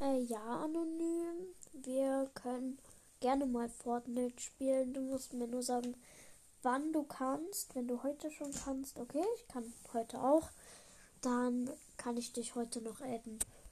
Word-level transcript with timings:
Äh, 0.00 0.20
ja, 0.20 0.62
anonym. 0.62 1.54
Wir 1.72 2.30
können 2.34 2.78
gerne 3.20 3.46
mal 3.46 3.68
Fortnite 3.68 4.40
spielen. 4.40 4.94
Du 4.94 5.00
musst 5.00 5.32
mir 5.32 5.48
nur 5.48 5.62
sagen, 5.62 5.96
wann 6.62 6.92
du 6.92 7.02
kannst. 7.02 7.74
Wenn 7.74 7.88
du 7.88 8.02
heute 8.02 8.30
schon 8.30 8.52
kannst, 8.52 8.98
okay, 8.98 9.24
ich 9.36 9.48
kann 9.48 9.72
heute 9.92 10.20
auch. 10.20 10.50
Dann 11.20 11.68
kann 11.96 12.16
ich 12.16 12.32
dich 12.32 12.54
heute 12.54 12.80
noch 12.80 13.00
adden. 13.00 13.40